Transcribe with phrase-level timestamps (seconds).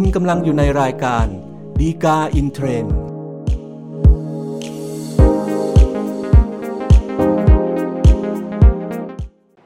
[0.00, 1.26] คุณกำลังอยู่ในรายการ
[1.80, 2.94] ฎีกาอินเทรนด์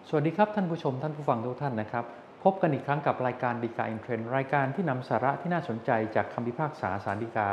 [0.08, 2.04] สวัสดีครับท่านผู้ชมท่านผู้ฟังทุกท่านนะครับ
[2.44, 7.48] พบกันอีกครั้งกับรายการฎีกาอินเทรนด์รายการที่นำสาระที่น่าสนใจจากคำพิพากษาศาลฎีกา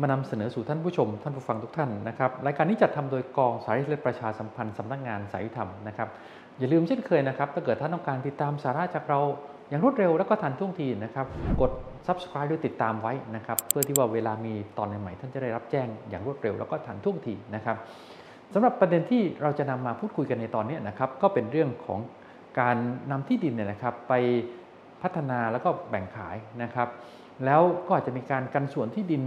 [0.00, 6.08] มานำเสนอสู่ท่านผู้ชม ท่านผู้ฟังทุกท่านนะครับรายการนี้จัดทำโดยกองสารสนเทศประชาสัมพันธ์สำนักงานศาลยุติธรรมนะครับ
[6.58, 9.20] อย่าลืมเช่นเคยนะครับถ้าเกิดท่านต้องการติดตามสาระจากเรา
[9.68, 11.26] อย่างรวดเร็วแล้วก็ทันท่วงทีนะครับ
[11.60, 11.70] กด
[12.06, 17.76] subscribe หรือติดตามไว้นะครับ เพื่อที่ว่าเวลามีตอนใหม่ๆท่านจะได้รับแจ้งอย่างรวดเร็วแล้วก็ทันท่วงทีนะครับ
[18.54, 22.00] สำหรับประเด็นที่เราจะนำมาพูดคุยกันในตอนนี้นะครับ ก็เป็นเรื่องของ
[22.60, 22.76] การ
[23.10, 24.14] นำที่ดินเนี่ยนะครับ ไป
[25.02, 26.88] พัฒนาแล้วก็แบ่งขายนะครับ
[27.44, 29.22] แล้วก็อาจจะมีการกันส่วนที่ดิน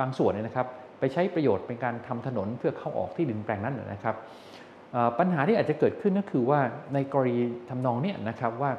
[0.00, 0.66] บางส่วนเนี่ยนะครับ
[0.98, 4.14] ไปใช้ประโยชน์เป็นการทำถนนเพื่อเข้าออกที่ดินแปลงนั้นนะครับ
[5.18, 6.60] ปัญหาที่อาจจะเกิดขึ้นก็คือว่า
[6.94, 7.38] ในกรณี
[7.70, 8.70] ทำนองเนี้นะครับว่า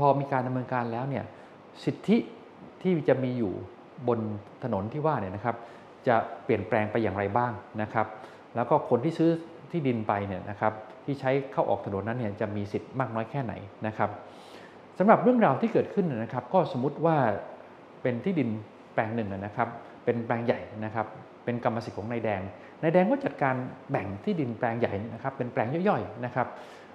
[0.00, 1.24] พอมีการดำเนินการแล้วเนี่ย
[1.84, 2.16] สิทธิ
[2.82, 3.52] ที่จะมีอยู่
[4.08, 4.20] บน
[4.64, 5.56] ถนนที่ว่าเนี่ยนะครับ
[6.08, 8.06] จะเปลี่ยนแปลงไปอย่างไรบ้างนะครับ
[8.54, 9.30] แล้วก็คนที่ซื้อ
[9.70, 10.72] ที่ดินไปเนี่ยนะครับ
[11.04, 13.52] ที่ใช้เข้าออกถนนนั้นเนี่ยจะมีสิทธิ์มากน้อยแค่ไหน
[13.86, 14.10] นะครับ
[14.98, 17.16] สำหรับเรื่องราวที่เกิดขึ้นนะครับ ก็สมมติว่า
[18.02, 18.48] เป็นที่ดิน
[18.94, 19.68] แปลงหนึ่งนะครับ
[20.04, 21.06] เป็นแปลงใหญ่นะครับ
[21.44, 22.42] เป็นกรรมสิทธิ์ของนายแดง
[22.82, 23.54] นายแดงก็จัดการ
[23.90, 26.46] แบ่งที่ดินแปลงใหญ่นะครับ เป็นแปลงย่อยๆนะครับ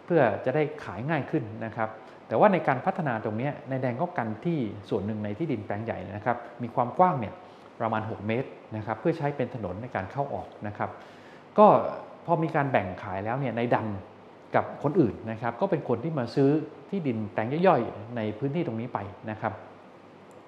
[0.05, 1.89] เพื่อจะได้ขายง่ายขึ้นนะครับ
[2.27, 4.57] แต่ว่าในการพัฒนาตรงนี้นายแดงก็กันที่
[4.89, 7.33] ส่วนหนึ่งในที่ดินแปลงใหญ่นะครับ มีความกว้างเนี่ย
[7.79, 10.89] ประมาณ 6 เมตรนะครับเพื่อใช้เป็นถนนในการเข้าออกนะครับ
[11.57, 11.65] ก็
[12.25, 16.49] พอมีการแบ่งขายแล้วเนี่ยนายดำกับคนอื่นนะครับ ก็เป็นคนที่มาซื้อ
[16.89, 18.99] ที่ดินแปลงย่อยๆ ในพื้นที่ตรงนี้ไป
[19.31, 19.53] นะครับ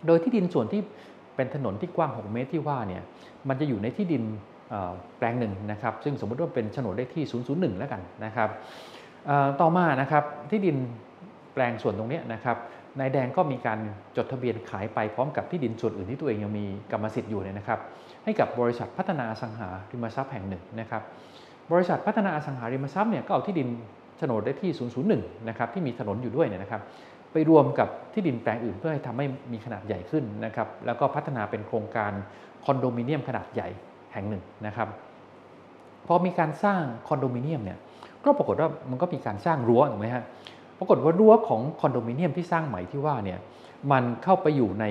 [0.07, 0.81] โดยที่ดินส่วนที่
[1.35, 3.03] เป็นถนนที่กว้าง 6 เมตรที่ว่าเนี่ย
[3.49, 4.23] มันจะอยู่ในที่ดิน
[5.17, 8.49] แปลงหนึ่งนะครับ ซึ่งสมมติว่าเป็นโฉนดเลขที่ 001 แล้วกันนะครับ
[9.61, 10.77] ต่อมานะครับที่ดิน
[11.53, 12.57] แปลงส่วนตรงนี้นะครับ
[12.99, 13.79] นายแดงก็มีการ
[14.17, 17.79] จดทะเบียนขายไปพร้อมกับที่ดินส่วนอื่นที่ตัวเองยังมีกรรมสิทธิ์อยู่เนี่ยนะครับ
[18.23, 21.01] ให้กับบริษัทพัฒนาอสังหาริมทรัพย์แห่งหนึ่งนะครับ
[21.71, 23.67] บริษัทพัฒนาอสังหาริมทรัพย์เนี่ยก็เอาที่ดิน
[24.17, 24.71] โฉนดเลขที่
[25.09, 26.81] 001 นะครับที่มีถนนอยู่ด้วยเนี่ยนะครับ
[27.31, 32.11] ไปรวมกับที่ดินแปลงอื่นเพื่อให้ทำให้มีขนาดใหญ่ขึ้นนะครับ แล้วก็พัฒนาเป็นโครงการ
[32.65, 33.69] คอนโดมิเนียมขนาดใหญ่
[34.13, 34.87] แห่งหนึ่งนะครับ
[36.07, 37.77] พอมีการสร้างคอนโดมิเนียมเนี่ย
[38.27, 40.23] ก็ปรากฏว่ามันก็มีการสร้างรั้วถูกไหมฮะ
[40.79, 43.39] ปรากฏว่ารั้วของคอนโดมิเนียมที่สร้างใหม่ที่ว่าเนี่ย
[43.91, 44.85] มันเข้าไปอยู่ใน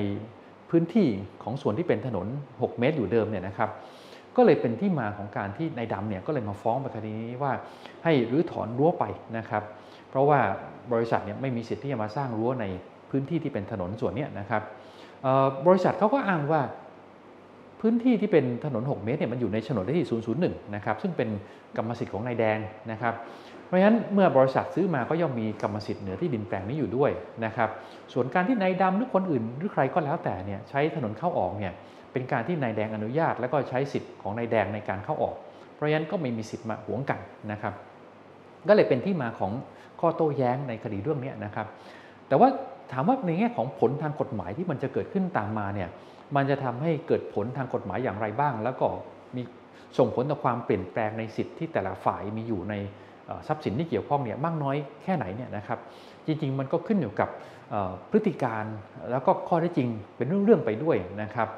[0.70, 1.08] พื้นที่
[1.42, 3.70] ของส่วนที่เป็นถนน 6 เมตรอยู่เดิมเนี่ยนะครับ
[4.36, 7.52] ก็เลยเป็นที่มาของการที่นายดำเนี่ยก็เลยมาฟ้องไปคดีนี้ว่า
[8.04, 9.04] ให้รื้อถอนรั้วไป
[9.38, 9.62] นะครับ
[10.10, 10.38] เพราะว่า
[10.92, 12.64] บริษัทเนี่ยไม่มีสิทธิ์ที่จะมาสร้างรั้วใน
[13.10, 14.62] พื้นที่ที่เป็นถนนส่วนนี้นะครับ
[15.66, 16.62] บริษัทเขาก็อ้างว่า
[17.80, 21.28] พื้นที่ที่เป็นถนน 6 เมตรเนี่ยมันอยู่ในโฉนดที่ 001 นะครับซึ่งเป็น
[21.76, 22.58] กรรมสิทธิ์ของนายแดง
[22.92, 23.14] นะครับ
[23.66, 27.10] เพราะฉะนั้นเมื่อบริษัทซื้อมาก็ย่อมมีกรรมสิทธิ์เหนือที่ดินแปลงนี้อยู่ด้วย
[27.44, 27.68] นะครับ
[28.12, 31.72] ส่วนการที่นายดำหรือคนอื่นหรือใครก็แล้วแต่เนี่ยใช้ถนนเข้าออกเนี่ย
[32.12, 35.34] เป็นการที่นายแดงอนุญาต แล้วก็ใช้สิทธิ์ของนายแดงในการเข้าออก
[35.74, 37.20] เพราะฉะนั้นก็ไม่มีสิทธิ์มาหวงกัน
[37.52, 37.74] นะครับ
[38.68, 39.52] ก็เลยเป็นที่มาของ
[40.00, 41.66] ข้อโต้แย้งในคดีเรื่องนี้นะครับ
[42.28, 42.48] แต่ว่า
[42.92, 45.88] ถามว่าในแง่ของผลทางกฎหมายที่มันจะเกิดขึ้นตามมาเนี่ย
[46.34, 48.88] มันจะทำให้เกิดผลทางกฎหมายอย่างไรบ้าง แล้วก็
[49.36, 49.42] มี
[49.98, 52.74] ส่งผลต่อความเปลี่ยนแปลงในสิทธิ์ที่แต่ละฝ่ายมีอยู่ใน
[53.48, 55.78] ทรัพย์สินที่เกี่ยวข้องเนี่ยมากน้อยแค่ไหนเนี่ยนะครับ
[56.26, 57.28] จริงๆ มันก็ขึ้นอยู่กับ
[58.10, 58.64] พฤติการ
[59.10, 61.48] แล้วก็ข้อที่จริงเป็นเรื่องๆไปด้วยนะครับ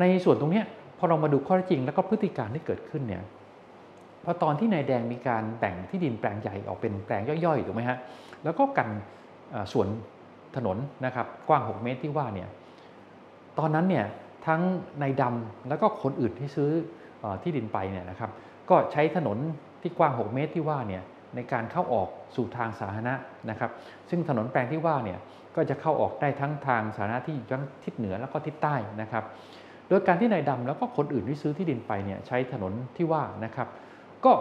[0.00, 0.62] ในส่วนตรงนี้
[0.98, 3.22] พอเรามาดูข้อที่จริง แล้วก็พฤติการที่เกิดขึ้นเนี่ย
[4.24, 7.98] พอตอนที่นายแดงมีการแบ่งที่ดินแปลงใหญ่ออกเป็นแปลงย่อยๆถูกไหมฮะ
[8.44, 8.88] แล้วก็กัน
[9.72, 9.88] ส่วน
[10.56, 12.48] ถนนนะครับกว้าง 6 เมตรที่ว่าเนี่ย
[13.58, 14.06] ตอนนั้นเนี่ย
[14.46, 14.60] ทั้ง
[15.02, 16.70] นายดำแล้วก็คนอื่นที่ซื้อ
[17.42, 18.30] ที่ดินไปเนี่ยนะครับ
[18.70, 19.38] ก็ใช้ถนน
[19.82, 21.02] ที่กว้าง 6 เมตรที่ว่าเนี่ย
[21.34, 23.14] ในการเข้าออกสู่ทางสาธารณะ
[23.50, 23.70] นะครับ
[24.10, 25.18] ซึ่งถนนแปลงที่ว่าเนี่ย
[25.56, 29.24] ก็จะเข้าออกได้ทั้งทางสาธารณะที่ทั้งทิศเหนือแล้วก็ทิศใต้นะครับ
[29.88, 33.68] โดยการที่นายดำแล้วก็คนอื่นที่ซื้อที่ดินไปเนี่ยใช้ถนนที่ว่านะครับ
[34.24, 34.32] ก็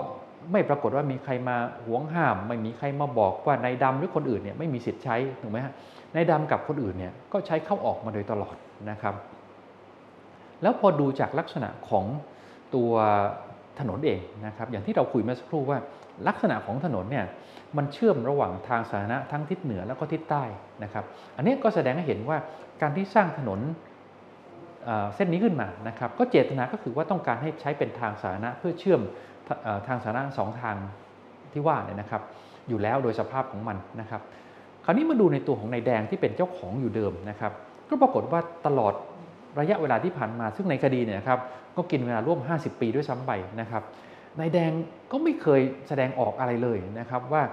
[0.52, 5.74] ไม่ปรากฏว่ามีใครมาหวงห้าม ไม่มีใครมาบอกว่านายดำหรือคนอื่นเนี่ยไม่มีสิทธิ์ใช้ถูกไหมฮะ
[6.16, 8.56] นายดำกับคนอื่นเนี่ยก็ใช้เข้าออกมาโดยตลอด
[8.90, 9.16] นะครับ
[10.62, 12.06] แล้วพอดูจากลักษณะของ
[12.76, 12.92] ตัว
[13.80, 15.80] ถนนเองนะครับอย่างที่เราคุยเมื่อสักครู่ว่า
[16.28, 17.26] ลักษณะของถนนเนี่ย
[17.78, 20.44] มันเชื่อมระหว่างทางสาธารณะทั้งทิศเหนือแล้วก็ทิศใต้
[20.84, 21.04] นะครับ
[21.36, 22.38] อันนี้ก็แสดงให้เห็นว่า
[22.82, 23.60] การที่สร้างถนน
[25.16, 29.02] เส้นนี้ขึ้นมานะครับ ก็เจตนาก็คือว่าต้องการให้ใช้เป็นทางสาธารณะเพื่อเชื่อม
[29.88, 30.76] ทางสาธารณะสองทาง
[31.54, 32.22] ที่ว่าเนี่ยนะครับ
[32.70, 34.22] อยู่แล้วโดยสภาพของมันนะครับ
[34.86, 37.52] คราวนี้มาดูในตัวของนายแดงที่เป็นเจ้าของอยู่เดิมนะครับ
[37.90, 38.94] ก็ปรากฏว่าตลอด
[39.60, 41.40] ระยะเวลาที่ผ่านมา ซึ่งในคดีเนี่ยครับ
[41.78, 43.32] ก็กินเวลาร่วม 50 ปีด้วยซ้ำไป
[43.62, 43.84] นะครับ
[44.40, 44.72] นายแดง
[45.12, 47.44] ก็ไม่เคยแสดงออกอะไรเลยนะครับว่า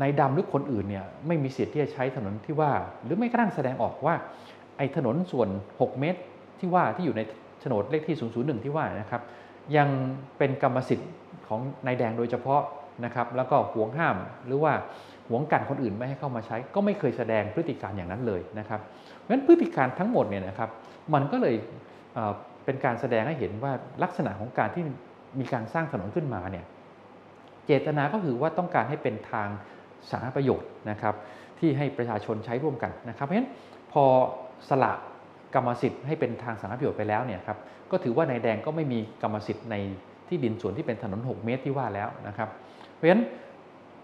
[0.00, 2.70] นายดำหรือคนอื่นเนี่ยไม่มีสิทธิ์ที่จะใช้ถนนที่ว่า
[3.04, 4.14] หรือไม่กระทั่งแสดงออกว่า
[4.76, 6.20] ไอ้ถนนส่วน 6 เมตร
[6.60, 7.20] ที่ว่าที่อยู่ใน
[7.60, 9.22] โฉนดเลขที่ 001 ที่ว่านะครับ
[9.76, 9.88] ยัง
[10.38, 11.10] เป็นกรรมสิทธิ์
[11.48, 12.62] ของนายแดงโดยเฉพาะ
[13.04, 14.16] นะครับ แล้วก็หวงห้าม
[14.46, 14.72] หรือว่า
[15.28, 18.80] หวงกันคนอื่นไม่ให้เข้ามาใช้ ก็ไม่เคยแสดงพฤติการอย่างนั้นเลยนะครับ
[19.16, 20.70] เพราะฉะนั้นพฤติการทั้งหมดเนี่ยนะครับ
[21.14, 21.54] มันก็เลย
[22.64, 23.72] เป็นการแสดงให้เห็นว่า
[24.02, 24.84] ลักษณะของการที่
[25.40, 26.64] มีการสร้างถนนขึ้นมาเนี่ย
[27.66, 29.48] เจตนาก็คือว่าต้องการให้เป็นทาง
[30.10, 31.14] สาธารณประโยชน์นะครับ
[31.58, 33.50] ที่ให้ประชาชนใช้ร่วมกันนะครับ เพราะฉะนั้น
[33.92, 34.04] พอ
[34.68, 34.92] สละ
[35.54, 37.58] กรรมสิทธิ์ให้เป็นทางสาธารณประโยชน์ไปแล้วเนี่ยครับ
[37.90, 39.74] ก็ถือว่านายแดงก็ไม่มีกรรมสิทธิ์ใน
[40.28, 42.48] ที่ดินส่วนที่เป็นถนน 6 เมตรที่ว่าแล้วนะครับ
[42.94, 43.22] เพราะฉะนั้น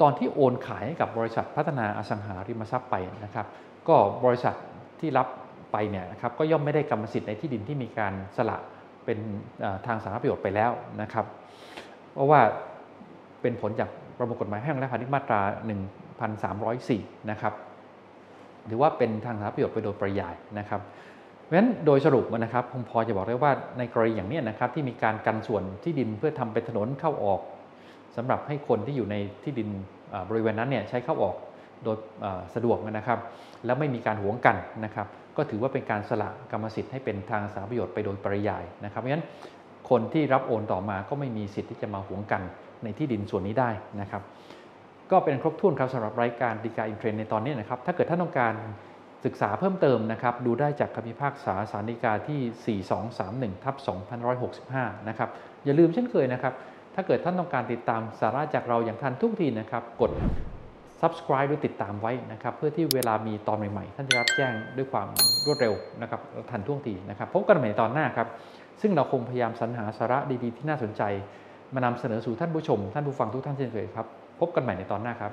[0.00, 3.46] ตอนที่โอนขายให้กับบริษัทพัฒนาอสังหาริมทรัพย์ไปนะครับ
[3.88, 4.54] ก็บริษัท
[5.00, 5.28] ที่รับ
[5.72, 8.56] ไปเนี่ยนะครับก็ย่อมไม่ได้กรรมสิทธิ์ในที่ดินที่มีการสละ
[9.04, 9.18] เป็น
[9.86, 10.70] ทางสาธารณประโยชน์ไปแล้ว
[11.02, 11.26] นะครับ
[12.12, 12.40] เพราะว่า
[13.42, 13.88] เป็นผลจาก
[14.18, 15.40] ประมวลกฎหมายแพ่งและพาณิชย์มาตรา
[16.54, 17.54] 1304 นะครับ
[18.66, 20.80] หรือว่าเป็นทางสาธารณประโยชน์ไปโดยปริยายนะครับ
[21.44, 27.40] เพราะฉะนั้นโดยสรุปนะครับผมพอจะบอกได้ว่าในกรณีอย่างนี้นะครับที่มีการกันส่วนที่ดินเพื่อทำเป็นถนนเข้าออก
[28.16, 29.68] สำหรับให้คนที่อยู่ในที่ดิน
[30.28, 31.36] บริเวณนั้นเนี่ยใช้เข้าออก
[31.84, 31.96] โดย
[32.54, 33.18] สะดวกนะครับ
[33.64, 35.06] แล้วไม่มีการหวงกันนะครับ
[35.36, 39.24] ก็ถือว่าเป็นการสละกรรมสิทธิ์ให้เป็นทางสารประโยชน์ไปโดยปริยายนะครับเพราะฉะนั้น
[39.90, 42.42] คนที่รับโอนต่อมาก็ไม่มีสิทธิ์ที่จะมาหวงกัน
[42.84, 43.70] ในที่ดินส่วนนี้ได้
[44.00, 44.22] นะครับ
[45.10, 48.54] ก็เป็นครบถ้วนครับสำหรับรายการดีกาอินเทรนในตอนนี้นะครับ ถ้าเกิดท่านต้องการ
[49.24, 52.80] ศึกษาเพิ่มเติมนะครับ ดูได้จากคำพิพากษาสารดีกาที่
[53.56, 53.76] 4231ทับ
[54.42, 55.28] 2565 นะครับ
[55.64, 56.54] อย่าลืมเช่นเคยนะครับ
[56.94, 60.10] ถ้าเกิดท่านต้องการติดตามสาระจากเราอย่างทันทุกทีนะครับ กด
[61.00, 65.08] subscribe หรือติดตามไว้นะครับ เพื่อที่เวลามีตอนใหม่ๆ ท่านจะรับแจ้งด้วยความ
[65.46, 68.28] รวดเร็วนะครับทันท่วงทีนะครับ พบกันใหม่ในตอนหน้าครับ
[68.80, 71.02] ซึ่งเราคงพยายามสรรหาสาระดีๆ ที่น่าสนใจ
[71.74, 74.06] มานำเสนอสู่ท่านผู้ชม ท่านผู้ฟังทุกท่านเช่นเคยครับ
[74.40, 75.32] พบกันใหม่ในตอนหน้าครับ